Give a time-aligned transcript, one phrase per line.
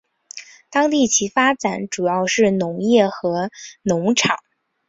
[0.71, 3.51] 当地其它发展主要是农业和
[3.83, 4.39] 农场。